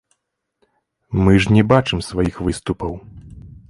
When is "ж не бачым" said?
1.45-1.99